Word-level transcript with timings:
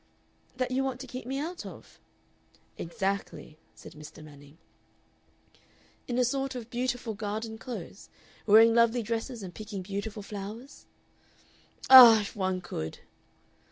"That 0.57 0.71
you 0.71 0.83
want 0.83 0.99
to 1.01 1.05
keep 1.05 1.27
me 1.27 1.37
out 1.37 1.63
of?" 1.63 1.99
"Exactly!" 2.75 3.59
said 3.75 3.91
Mr. 3.93 4.23
Manning. 4.23 4.57
"In 6.07 6.17
a 6.17 6.25
sort 6.25 6.55
of 6.55 6.71
beautiful 6.71 7.13
garden 7.13 7.59
close 7.59 8.09
wearing 8.47 8.73
lovely 8.73 9.03
dresses 9.03 9.43
and 9.43 9.53
picking 9.53 9.83
beautiful 9.83 10.23
flowers?" 10.23 10.87
"Ah! 11.87 12.19
If 12.21 12.35
one 12.35 12.61
could!" 12.61 13.01